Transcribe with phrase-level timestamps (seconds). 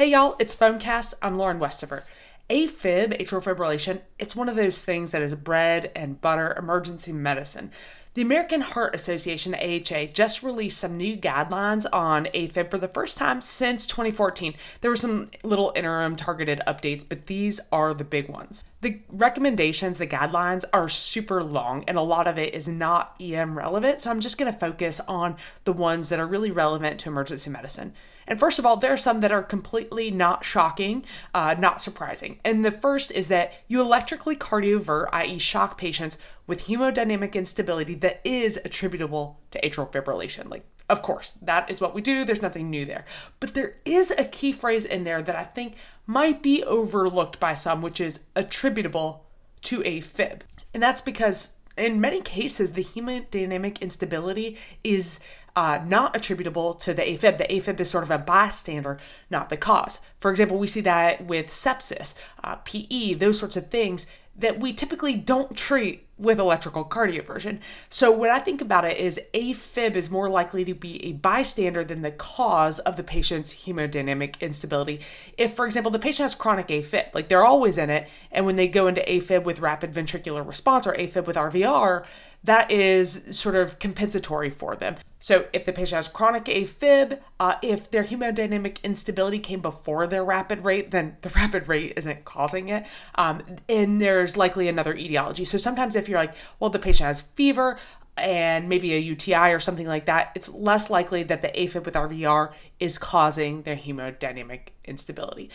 [0.00, 1.12] Hey y'all, it's Foamcast.
[1.20, 2.04] I'm Lauren Westafer.
[2.48, 7.70] AFib, atrial fibrillation, it's one of those things that is bread and butter emergency medicine.
[8.14, 13.18] The American Heart Association, AHA, just released some new guidelines on AFib for the first
[13.18, 14.54] time since 2014.
[14.80, 18.64] There were some little interim targeted updates, but these are the big ones.
[18.80, 23.58] The recommendations, the guidelines are super long, and a lot of it is not EM
[23.58, 27.10] relevant, so I'm just going to focus on the ones that are really relevant to
[27.10, 27.92] emergency medicine.
[28.30, 31.04] And first of all, there are some that are completely not shocking,
[31.34, 32.38] uh, not surprising.
[32.44, 38.20] And the first is that you electrically cardiovert, i.e., shock patients with hemodynamic instability that
[38.22, 40.48] is attributable to atrial fibrillation.
[40.48, 42.24] Like, of course, that is what we do.
[42.24, 43.04] There's nothing new there.
[43.40, 45.74] But there is a key phrase in there that I think
[46.06, 49.26] might be overlooked by some, which is attributable
[49.62, 50.42] to AFib.
[50.72, 55.20] And that's because in many cases, the hemodynamic instability is
[55.56, 57.38] uh, not attributable to the AFib.
[57.38, 58.98] The AFib is sort of a bystander,
[59.30, 60.00] not the cause.
[60.18, 64.72] For example, we see that with sepsis, uh, PE, those sorts of things that we
[64.72, 67.58] typically don't treat with electrical cardioversion.
[67.88, 71.82] So what I think about it is AFib is more likely to be a bystander
[71.82, 75.00] than the cause of the patient's hemodynamic instability.
[75.38, 78.56] If for example the patient has chronic AFib, like they're always in it and when
[78.56, 82.04] they go into AFib with rapid ventricular response or AFib with RVR,
[82.42, 84.96] that is sort of compensatory for them.
[85.22, 90.24] So, if the patient has chronic AFib, uh, if their hemodynamic instability came before their
[90.24, 92.86] rapid rate, then the rapid rate isn't causing it.
[93.16, 95.44] Um, and there's likely another etiology.
[95.44, 97.78] So, sometimes if you're like, well, the patient has fever,
[98.16, 101.94] and maybe a UTI or something like that, it's less likely that the AFib with
[101.94, 105.50] RVR is causing their hemodynamic instability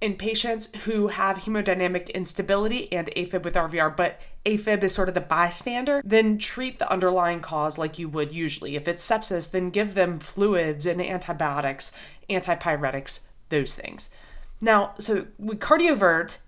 [0.00, 5.14] in patients who have hemodynamic instability and AFib with RVR, but AFib is sort of
[5.14, 8.76] the bystander, then treat the underlying cause like you would usually.
[8.76, 11.92] If it's sepsis, then give them fluids and antibiotics,
[12.30, 14.08] antipyretics, those things.
[14.60, 16.38] Now, so we cardiovert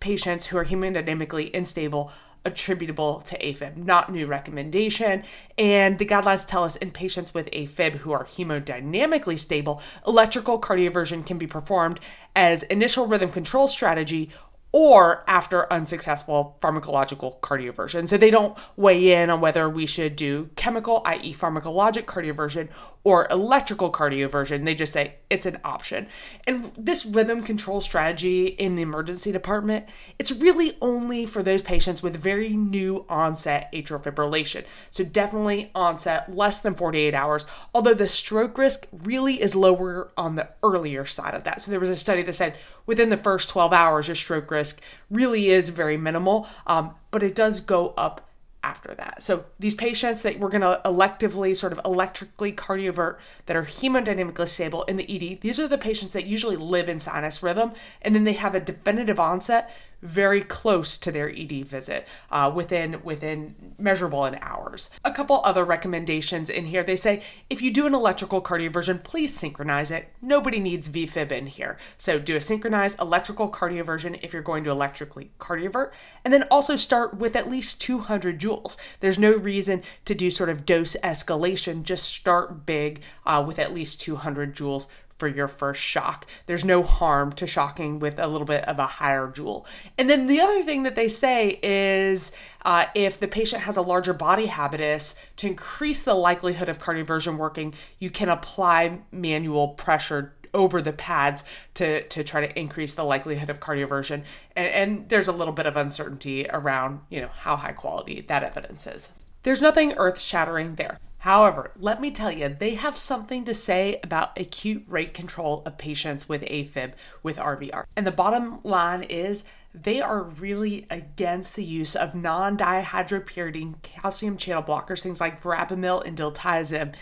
[0.00, 2.10] patients who are hemodynamically unstable
[2.46, 5.24] attributable to AFib, not new recommendation.
[5.58, 11.26] And the guidelines tell us in patients with AFib who are hemodynamically stable, electrical cardioversion
[11.26, 12.00] can be performed
[12.36, 14.30] as initial rhythm control strategy
[14.78, 18.06] or after unsuccessful pharmacological cardioversion.
[18.06, 22.68] So they don't weigh in on whether we should do chemical, i.e., pharmacologic cardioversion,
[23.02, 24.66] or electrical cardioversion.
[24.66, 26.08] They just say it's an option.
[26.46, 29.86] And this rhythm control strategy in the emergency department,
[30.18, 34.66] it's really only for those patients with very new onset atrial fibrillation.
[34.90, 40.34] So definitely onset less than 48 hours, although the stroke risk really is lower on
[40.34, 41.62] the earlier side of that.
[41.62, 44.65] So there was a study that said within the first 12 hours, your stroke risk
[45.10, 48.26] really is very minimal, um, but it does go up
[48.66, 49.22] after that.
[49.22, 53.16] So these patients that we're going to electively sort of electrically cardiovert
[53.46, 56.98] that are hemodynamically stable in the ED, these are the patients that usually live in
[56.98, 57.72] sinus rhythm
[58.02, 59.72] and then they have a definitive onset
[60.06, 64.88] very close to their ED visit uh, within within measurable in hours.
[65.04, 66.82] A couple other recommendations in here.
[66.82, 70.08] They say if you do an electrical cardioversion, please synchronize it.
[70.22, 71.78] Nobody needs VFib in here.
[71.98, 75.90] So do a synchronized electrical cardioversion if you're going to electrically cardiovert,
[76.24, 78.76] and then also start with at least 200 joules.
[79.00, 81.82] There's no reason to do sort of dose escalation.
[81.82, 84.86] Just start big uh, with at least 200 joules
[85.18, 86.26] for your first shock.
[86.46, 89.66] There's no harm to shocking with a little bit of a higher joule.
[89.96, 92.32] And then the other thing that they say is
[92.64, 97.36] uh, if the patient has a larger body habitus, to increase the likelihood of cardioversion
[97.36, 101.44] working, you can apply manual pressure over the pads
[101.74, 104.24] to, to try to increase the likelihood of cardioversion.
[104.56, 108.42] And, and there's a little bit of uncertainty around, you know, how high quality that
[108.42, 109.12] evidence is.
[109.46, 110.98] There's nothing earth shattering there.
[111.18, 115.78] However, let me tell you, they have something to say about acute rate control of
[115.78, 117.84] patients with AFib with RVR.
[117.96, 119.44] And the bottom line is
[119.82, 126.04] they are really against the use of non dihydropyridine calcium channel blockers, things like verapamil
[126.04, 126.94] and diltiazem,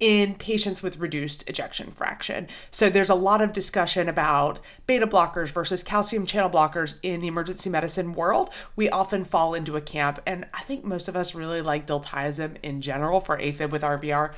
[0.00, 2.46] in patients with reduced ejection fraction.
[2.70, 7.26] So there's a lot of discussion about beta blockers versus calcium channel blockers in the
[7.26, 8.50] emergency medicine world.
[8.76, 12.56] We often fall into a camp, and I think most of us really like diltiazem
[12.62, 14.34] in general for AFib with RVR.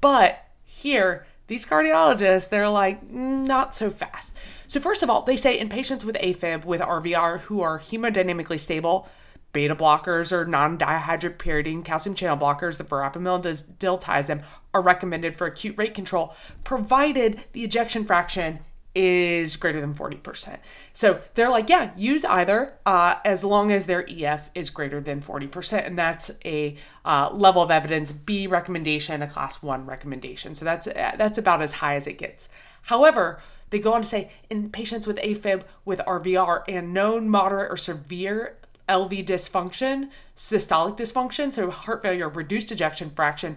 [0.00, 4.34] But here, these cardiologists, they're like, mm, not so fast.
[4.66, 8.58] So, first of all, they say in patients with AFib with RVR who are hemodynamically
[8.58, 9.08] stable,
[9.52, 14.42] beta blockers or non-dihydropyridine calcium channel blockers, the verapamil and diltiazem,
[14.74, 16.34] are recommended for acute rate control,
[16.64, 18.60] provided the ejection fraction
[18.94, 20.58] is greater than 40%.
[20.94, 25.20] So they're like, yeah, use either uh, as long as their EF is greater than
[25.20, 25.86] 40%.
[25.86, 30.54] And that's a uh, level of evidence B recommendation, a class one recommendation.
[30.54, 32.48] So that's, that's about as high as it gets.
[32.82, 33.40] However,
[33.70, 37.76] They go on to say in patients with AFib with RVR and known moderate or
[37.76, 38.56] severe
[38.88, 43.56] LV dysfunction, systolic dysfunction, so heart failure, reduced ejection fraction,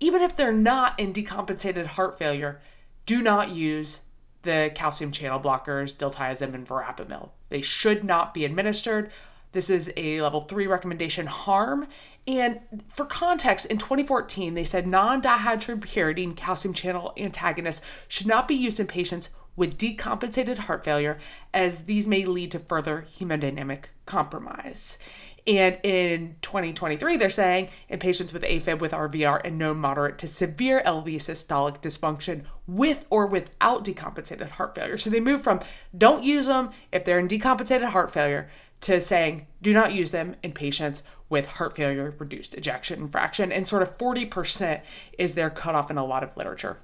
[0.00, 2.60] even if they're not in decompensated heart failure,
[3.06, 4.00] do not use
[4.42, 7.30] the calcium channel blockers, diltiazem and verapamil.
[7.48, 9.10] They should not be administered.
[9.52, 11.86] This is a level three recommendation harm.
[12.26, 12.60] And
[12.94, 18.80] for context, in 2014, they said non dihydropyridine calcium channel antagonists should not be used
[18.80, 21.18] in patients with decompensated heart failure,
[21.52, 24.98] as these may lead to further hemodynamic compromise.
[25.46, 30.28] And in 2023, they're saying in patients with AFib with RVR and known moderate to
[30.28, 34.96] severe LV systolic dysfunction with or without decompensated heart failure.
[34.96, 35.60] So they move from
[35.96, 38.48] don't use them if they're in decompensated heart failure
[38.82, 43.68] to saying do not use them in patients with heart failure, reduced ejection fraction, and
[43.68, 44.80] sort of 40%
[45.18, 46.78] is their cutoff in a lot of literature.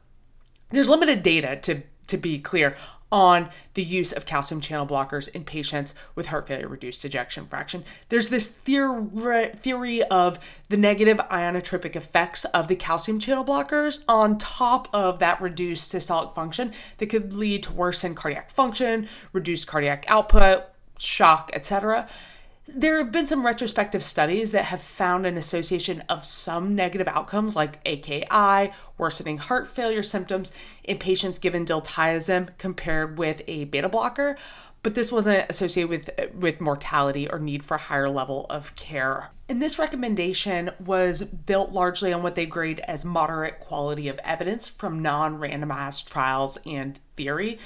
[0.70, 2.76] There's limited data to to be clear
[3.12, 7.84] on the use of calcium channel blockers in patients with heart failure reduced ejection fraction.
[8.08, 14.38] There's this theory, theory of the negative ionotropic effects of the calcium channel blockers on
[14.38, 20.04] top of that reduced systolic function that could lead to worsened cardiac function, reduced cardiac
[20.06, 20.64] output,
[20.98, 22.08] shock, etc.
[22.72, 27.56] There have been some retrospective studies that have found an association of some negative outcomes
[27.56, 30.52] like AKI, worsening heart failure symptoms
[30.84, 34.36] in patients given diltiazem compared with a beta blocker,
[34.84, 39.30] but this wasn't associated with with mortality or need for a higher level of care.
[39.48, 44.68] And this recommendation was built largely on what they grade as moderate quality of evidence
[44.68, 47.58] from non-randomized trials and theory.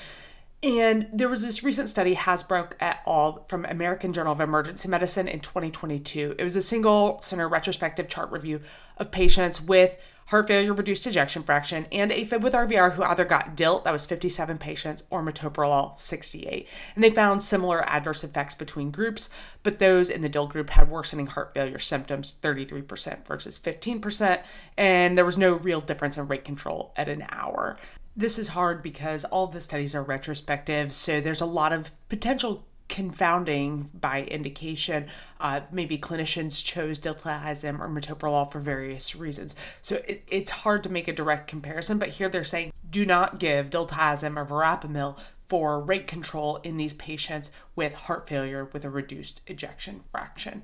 [0.65, 5.29] And there was this recent study, Hasbrouck et al., from American Journal of Emergency Medicine
[5.29, 6.37] in 2022.
[6.39, 8.63] It was a single center retrospective chart review
[8.97, 13.55] of patients with heart failure, reduced ejection fraction, and AFib with RVR who either got
[13.55, 16.67] DILT, that was 57 patients, or metoprolol, 68.
[16.95, 19.29] And they found similar adverse effects between groups,
[19.63, 24.43] but those in the DILT group had worsening heart failure symptoms, 33% versus 15%,
[24.79, 27.77] and there was no real difference in rate control at an hour.
[28.17, 32.65] This is hard because all the studies are retrospective, so there's a lot of potential
[32.89, 35.07] confounding by indication.
[35.41, 39.57] Uh, maybe clinicians chose diltiazem or metoprolol for various reasons.
[39.83, 43.41] So it, it's hard to make a direct comparison, but here they're saying do not
[43.41, 48.91] give diltiazem or verapamil for rate control in these patients with heart failure with a
[48.91, 50.63] reduced ejection fraction.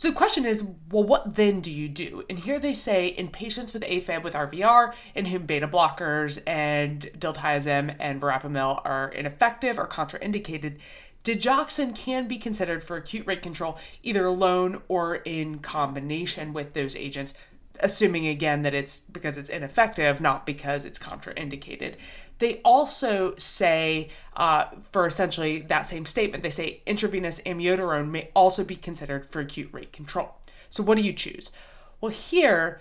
[0.00, 2.24] So the question is, well, what then do you do?
[2.30, 7.02] And here they say in patients with AFib with RVR, in whom beta blockers and
[7.18, 10.78] diltiazem and verapamil are ineffective or contraindicated,
[11.22, 16.96] digoxin can be considered for acute rate control either alone or in combination with those
[16.96, 17.34] agents
[17.82, 21.94] assuming again that it's because it's ineffective, not because it's contraindicated.
[22.40, 28.64] They also say, uh, for essentially that same statement, they say intravenous amiodarone may also
[28.64, 30.34] be considered for acute rate control.
[30.70, 31.52] So, what do you choose?
[32.00, 32.80] Well, here,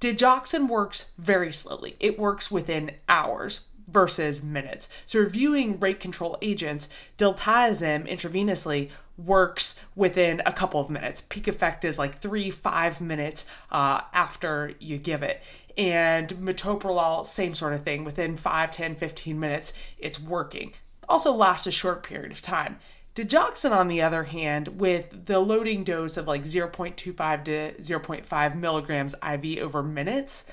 [0.00, 4.88] digoxin works very slowly, it works within hours versus minutes.
[5.06, 11.22] So, reviewing rate control agents, diltiazem intravenously works within a couple of minutes.
[11.22, 15.42] Peak effect is like three, five minutes uh, after you give it.
[15.78, 18.02] And metoprolol, same sort of thing.
[18.02, 20.72] Within 5, 10, 15 minutes, it's working.
[21.08, 22.78] Also lasts a short period of time.
[23.14, 29.14] Digoxin, on the other hand, with the loading dose of like 0.25 to 0.5 milligrams
[29.22, 30.44] IV over minutes,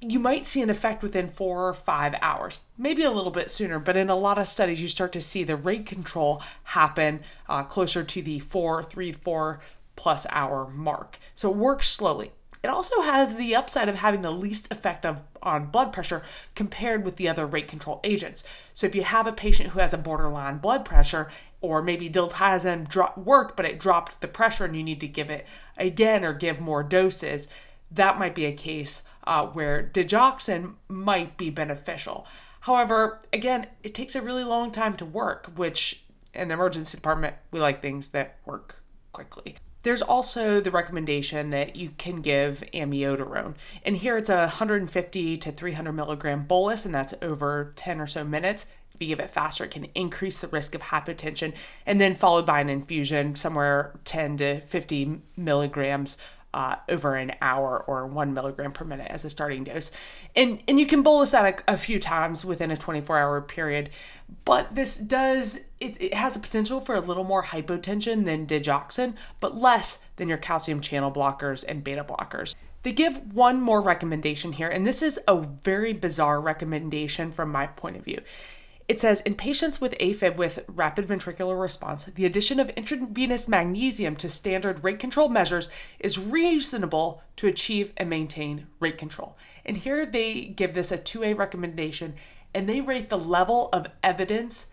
[0.00, 3.78] you might see an effect within four or five hours, maybe a little bit sooner,
[3.78, 7.62] but in a lot of studies, you start to see the rate control happen uh,
[7.62, 9.60] closer to the four, three, four
[9.96, 11.18] plus hour mark.
[11.34, 12.32] So it works slowly.
[12.64, 16.22] It also has the upside of having the least effect of, on blood pressure
[16.54, 18.42] compared with the other rate control agents.
[18.72, 21.28] So if you have a patient who has a borderline blood pressure,
[21.60, 25.28] or maybe diltiazem dro- worked, but it dropped the pressure and you need to give
[25.28, 27.48] it again or give more doses,
[27.90, 32.26] that might be a case uh, where digoxin might be beneficial.
[32.60, 36.02] However, again, it takes a really long time to work, which
[36.32, 39.56] in the emergency department, we like things that work quickly.
[39.84, 43.54] There's also the recommendation that you can give amiodarone.
[43.84, 48.24] And here it's a 150 to 300 milligram bolus, and that's over 10 or so
[48.24, 48.64] minutes.
[48.94, 51.52] If you give it faster, it can increase the risk of hypotension,
[51.84, 56.16] and then followed by an infusion somewhere 10 to 50 milligrams
[56.54, 59.90] uh, over an hour or one milligram per minute as a starting dose.
[60.36, 63.90] And, and you can bolus that a, a few times within a 24 hour period.
[64.44, 69.14] But this does, it, it has a potential for a little more hypotension than digoxin,
[69.40, 72.54] but less than your calcium channel blockers and beta blockers.
[72.84, 77.66] They give one more recommendation here, and this is a very bizarre recommendation from my
[77.66, 78.20] point of view.
[78.86, 84.14] It says in patients with AFib with rapid ventricular response, the addition of intravenous magnesium
[84.16, 89.36] to standard rate control measures is reasonable to achieve and maintain rate control.
[89.64, 92.14] And here they give this a 2A recommendation
[92.52, 94.66] and they rate the level of evidence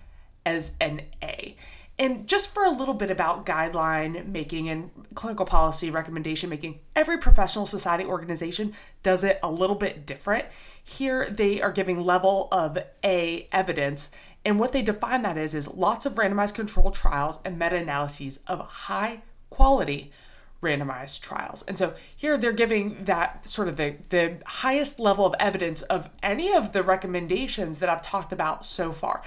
[0.46, 1.56] as an A.
[2.02, 7.20] And just for a little bit about guideline making and clinical policy recommendation making, every
[7.20, 10.46] professional society organization does it a little bit different.
[10.84, 14.10] Here they are giving level of A evidence,
[14.44, 18.62] and what they define that is is lots of randomized controlled trials and meta-analyses of
[18.62, 20.12] high quality
[20.60, 21.64] randomized trials.
[21.68, 26.10] And so here they're giving that sort of the, the highest level of evidence of
[26.24, 29.22] any of the recommendations that I've talked about so far.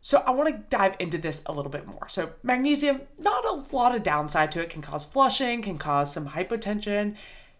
[0.00, 2.08] So I want to dive into this a little bit more.
[2.08, 6.30] So magnesium, not a lot of downside to it, can cause flushing, can cause some
[6.30, 7.16] hypotension.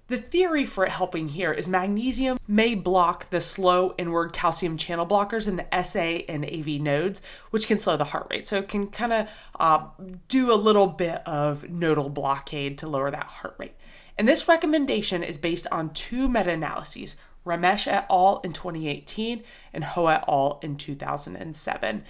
[0.08, 5.06] The theory for it helping here is magnesium may block the slow inward calcium channel
[5.06, 8.46] blockers in the SA and AV nodes, which can slow the heart rate.
[8.46, 9.28] So it can kind of
[9.60, 9.84] uh,
[10.26, 13.76] do a little bit of nodal blockade to lower that heart rate.
[14.18, 17.14] And this recommendation is based on two meta analyses
[17.46, 18.40] Ramesh et al.
[18.44, 19.42] in 2018
[19.72, 20.58] and Ho et al.
[20.62, 22.04] in 2007.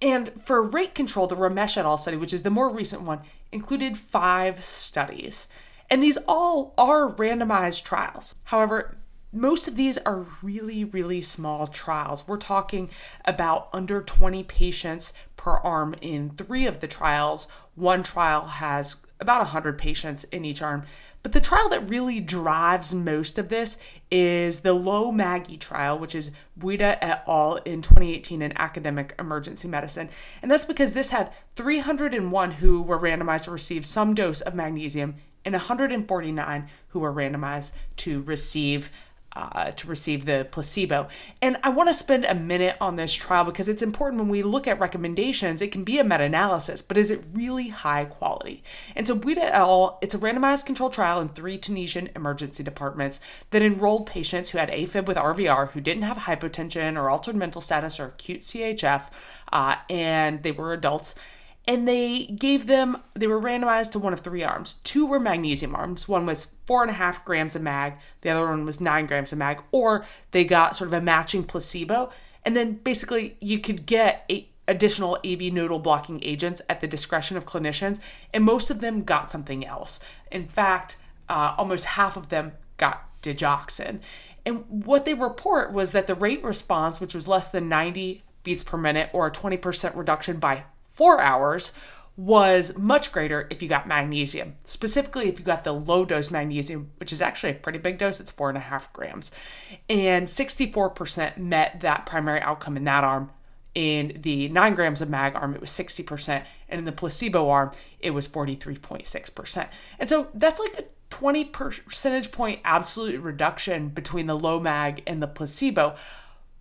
[0.00, 1.96] And for rate control, the Ramesh et al.
[1.96, 5.46] study, which is the more recent one, included five studies.
[5.88, 8.34] And these all are randomized trials.
[8.44, 8.98] However,
[9.32, 12.26] most of these are really, really small trials.
[12.26, 12.90] We're talking
[13.24, 17.48] about under 20 patients per arm in three of the trials.
[17.74, 20.84] One trial has about 100 patients in each arm.
[21.26, 23.78] But the trial that really drives most of this
[24.12, 27.56] is the LOMAGHI trial, which is Bouida et al.
[27.64, 30.08] in 2018 in Academic Emergency Medicine.
[30.40, 35.16] And that's because this had 301 who were randomized to receive some dose of magnesium
[35.44, 38.92] and 149 who were randomized to receive
[39.36, 41.08] uh, to receive the placebo.
[41.42, 44.42] And I want to spend a minute on this trial because it's important when we
[44.42, 45.60] look at recommendations.
[45.60, 48.62] It can be a meta analysis, but is it really high quality?
[48.94, 53.20] And so, Bouida et al., it's a randomized controlled trial in three Tunisian emergency departments
[53.50, 57.60] that enrolled patients who had AFib with RVR, who didn't have hypotension or altered mental
[57.60, 59.10] status or acute CHF,
[59.52, 61.14] uh, and they were adults
[61.66, 64.74] and they gave them they were randomized to one of three arms.
[64.84, 66.06] Two were magnesium arms.
[66.06, 67.94] One was four and a half grams of mag.
[68.20, 69.60] The other one was nine grams of mag.
[69.72, 72.10] Or they got sort of a matching placebo.
[72.44, 74.30] And then basically you could get
[74.68, 78.00] additional av nodal blocking agents at the discretion of clinicians
[78.32, 79.98] and most of them got something else.
[80.30, 80.96] In fact
[81.28, 84.00] uh, almost half of them got digoxin.
[84.44, 88.62] And what they report was that the rate response which was less than 90 beats
[88.62, 90.64] per minute or a 20% reduction by
[90.96, 91.72] four hours
[92.16, 96.90] was much greater if you got magnesium, specifically if you got the low dose magnesium,
[96.96, 99.30] which is actually a pretty big dose, it's four and a half grams.
[99.90, 103.30] And 64% met that primary outcome in that arm.
[103.74, 106.42] In the nine grams of mag arm, it was 60%.
[106.70, 109.68] And in the placebo arm, it was 43.6%.
[109.98, 115.22] And so that's like a 20 percentage point absolute reduction between the low mag and
[115.22, 115.94] the placebo.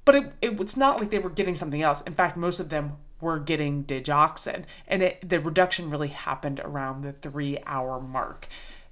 [0.04, 2.01] But it, it, it's not like they were getting something else.
[2.01, 7.02] In fact, most of them were getting digoxin, and it, the reduction really happened around
[7.02, 8.48] the three hour mark.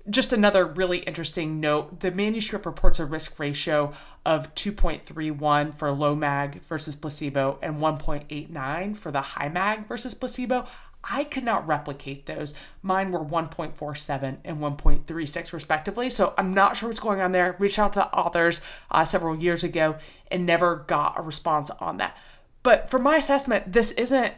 [0.10, 3.94] Just another really interesting note the manuscript reports a risk ratio
[4.26, 10.68] of 2.31 for low mag versus placebo and 1.89 for the high mag versus placebo.
[11.06, 12.54] I could not replicate those.
[12.82, 16.10] Mine were 1.47 and 1.36 respectively.
[16.10, 17.56] So I'm not sure what's going on there.
[17.60, 19.98] Reached out to the authors uh, several years ago
[20.32, 22.18] and never got a response on that.
[22.64, 24.34] But for my assessment, this isn't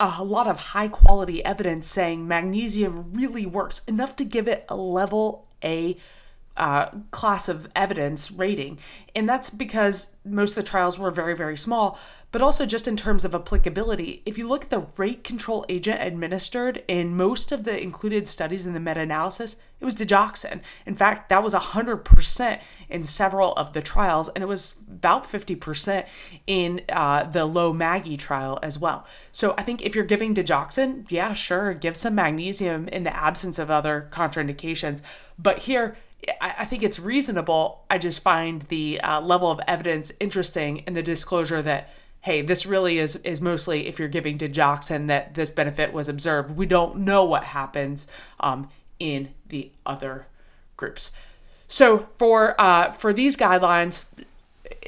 [0.00, 4.74] a lot of high quality evidence saying magnesium really works enough to give it a
[4.74, 5.96] level A
[6.56, 8.78] uh, class of evidence rating.
[9.14, 11.98] And that's because most of the trials were very, very small,
[12.30, 14.22] but also just in terms of applicability.
[14.24, 18.66] If you look at the rate control agent administered in most of the included studies
[18.66, 20.60] in the meta analysis, it was digoxin.
[20.86, 26.06] In fact, that was 100% in several of the trials, and it was about 50%
[26.46, 29.06] in uh, the LOMAGHI trial as well.
[29.32, 33.58] So I think if you're giving digoxin, yeah, sure, give some magnesium in the absence
[33.58, 35.02] of other contraindications.
[35.38, 35.96] But here,
[36.40, 37.84] I, think it's reasonable.
[37.90, 41.90] I just find the uh, level of evidence interesting and the disclosure that
[42.22, 46.56] hey, this really is is mostly if you're giving digoxin that this benefit was observed.
[46.56, 48.06] We don't know what happens
[48.40, 50.26] um, in the other
[50.76, 51.10] groups.
[51.68, 54.04] So for uh, for these guidelines,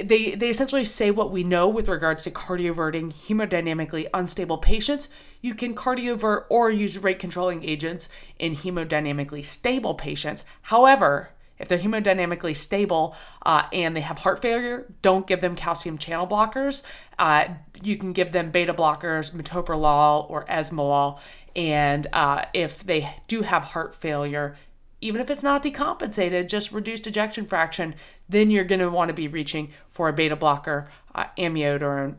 [0.03, 5.09] they they essentially say what we know with regards to cardioverting hemodynamically unstable patients.
[5.45, 8.09] You can cardiovert or use rate controlling agents
[8.39, 10.43] in hemodynamically stable patients.
[10.63, 15.99] However, If they're hemodynamically stable uh, and they have heart failure, don't give them calcium
[15.99, 16.83] channel blockers.
[17.19, 17.47] Uh,
[17.83, 21.21] you can give them beta blockers, metoprolol or esmolol.
[21.55, 24.57] And uh, if they do have heart failure,
[25.01, 27.95] even if it's not decompensated, just reduced ejection fraction,
[28.29, 31.27] then you're going to want to be reaching for a beta blocker, uh,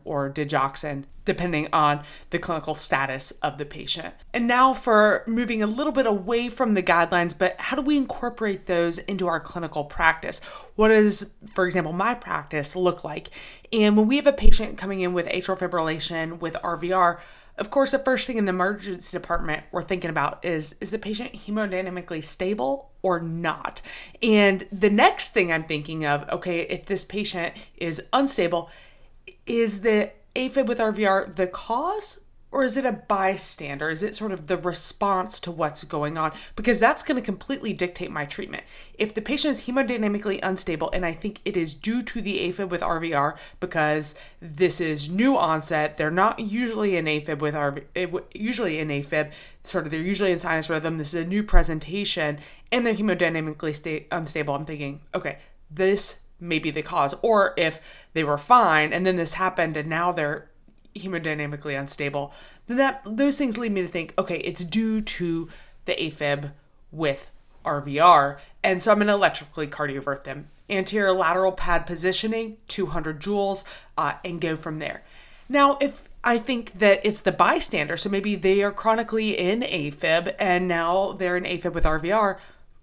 [0.04, 4.14] or digoxin, depending on the clinical status of the patient.
[4.32, 7.96] And now for moving a little bit away from the guidelines, but how do we
[7.96, 10.40] incorporate those into our clinical practice?
[10.76, 13.30] What does, for example, my practice look like?
[13.72, 17.18] And when we have a patient coming in with atrial fibrillation with RVR,
[17.58, 20.98] of course, the first thing in the emergency department we're thinking about is is the
[20.98, 23.80] patient hemodynamically stable or not?
[24.22, 28.70] And the next thing I'm thinking of, okay, if this patient is unstable,
[29.46, 32.20] is the AFib with RVR the cause
[32.56, 33.90] or is it a bystander?
[33.90, 36.32] Is it sort of the response to what's going on?
[36.54, 38.64] Because that's going to completely dictate my treatment.
[38.94, 42.70] If the patient is hemodynamically unstable, and I think it is due to the AFib
[42.70, 48.06] with RVR because this is new onset, they're not usually in AFib with RV, eh,
[48.32, 49.32] usually in AFib,
[49.64, 50.98] sort of they're usually in sinus rhythm.
[50.98, 52.38] This is a new presentation,
[52.70, 54.54] and they're hemodynamically sta- unstable.
[54.54, 57.14] I'm thinking, okay, this may be the cause.
[57.22, 57.80] Or if
[58.12, 60.48] they were fine and then this happened and now they're
[60.94, 62.32] hemodynamically unstable,
[62.66, 65.48] then that those things lead me to think, okay, it's due to
[65.84, 66.52] the AFib
[66.90, 67.30] with
[67.64, 70.48] RVR, and so I'm going to electrically cardiovert them.
[70.70, 73.64] Anterior lateral pad positioning, 200 joules,
[73.98, 75.04] uh, and go from there.
[75.48, 80.34] Now, if I think that it's the bystander, so maybe they are chronically in AFib
[80.38, 82.38] and now they're in AFib with RVR,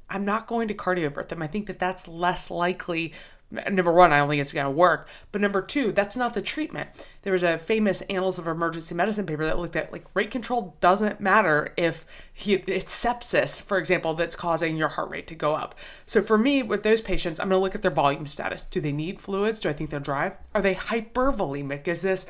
[0.09, 1.41] I'm not going to cardiovert them.
[1.41, 3.13] I think that that's less likely
[3.53, 5.07] number one, I don't think it's going to work.
[5.31, 6.89] But number two, that's not the treatment.
[7.21, 10.75] There was a famous Annals of Emergency Medicine paper that looked at like rate control
[10.79, 15.55] doesn't matter if he, it's sepsis, for example, that's causing your heart rate to go
[15.55, 15.75] up.
[16.05, 18.63] So for me, with those patients, I'm going to look at their volume status.
[18.63, 19.59] Do they need fluids?
[19.59, 20.33] Do I think they're dry?
[20.55, 21.87] Are they hypervolemic?
[21.87, 22.25] Is this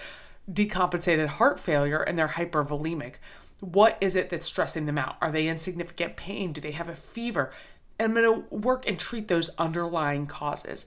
[0.52, 3.16] decompensated heart failure and they're hypervolemic?
[3.62, 5.16] What is it that's stressing them out?
[5.22, 6.52] Are they in significant pain?
[6.52, 7.52] Do they have a fever?
[7.98, 10.86] And I'm going to work and treat those underlying causes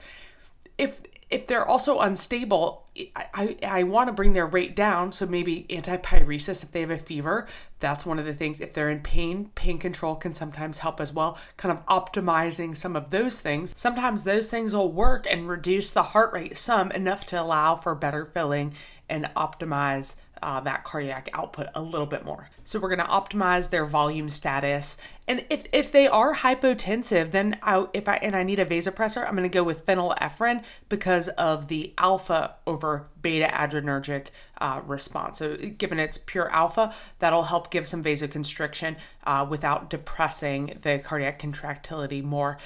[0.78, 2.86] if if they're also unstable,
[3.16, 5.10] I, I, I want to bring their rate down.
[5.10, 7.48] So maybe antipyresis if they have a fever.
[7.80, 8.60] That's one of the things.
[8.60, 11.36] If they're in pain, pain control can sometimes help as well.
[11.56, 13.74] Kind of optimizing some of those things.
[13.76, 17.94] Sometimes those things will work and reduce the heart rate some enough to allow for
[17.96, 18.74] better filling
[19.08, 22.48] and optimize uh, that cardiac output a little bit more.
[22.64, 24.96] So we're going to optimize their volume status.
[25.28, 29.26] And if, if they are hypotensive, then I, if I and I need a vasopressor,
[29.26, 34.26] I'm going to go with phenylephrine because of the alpha over beta adrenergic
[34.60, 35.38] uh, response.
[35.38, 41.38] So given it's pure alpha, that'll help give some vasoconstriction uh, without depressing the cardiac
[41.38, 42.58] contractility more.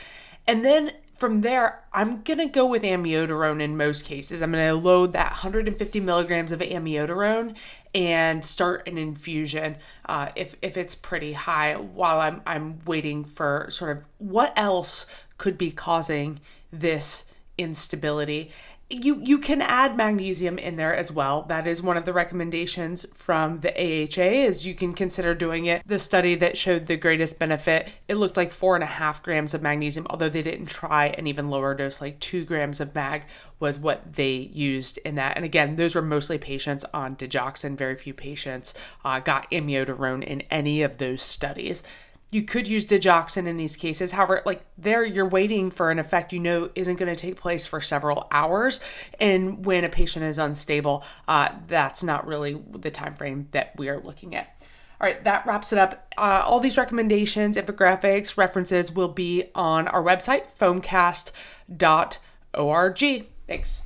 [0.47, 4.41] And then from there, I'm gonna go with amiodarone in most cases.
[4.41, 7.55] I'm gonna load that 150 milligrams of amiodarone
[7.95, 13.67] and start an infusion uh, if if it's pretty high while I'm I'm waiting for
[13.71, 15.05] sort of what else
[15.37, 16.41] could be causing
[16.73, 17.27] this
[17.59, 18.51] instability
[18.91, 21.43] you you can add magnesium in there as well.
[21.43, 25.83] That is one of the recommendations from the AHA is you can consider doing it.
[25.87, 29.55] The study that showed the greatest benefit, it looked like four and a half grams
[29.55, 33.23] of magnesium, although they didn't try an even lower dose, like two grams of mag
[33.61, 35.37] was what they used in that.
[35.37, 37.77] And again, those were mostly patients on digoxin.
[37.77, 38.75] Very few patients
[39.05, 41.85] uh, got amiodarone in any of those studies
[42.31, 44.13] you could use digoxin in these cases.
[44.13, 47.67] However, like there you're waiting for an effect you know isn't going to take place
[47.67, 48.81] for several hours.
[49.19, 53.89] And when a patient is unstable, uh, that's not really the time frame that we
[53.89, 54.57] are looking at.
[55.01, 56.13] All right, that wraps it up.
[56.19, 63.27] Uh, all these recommendations, infographics, references will be on our website, foamcast.org.
[63.47, 63.83] Thanks.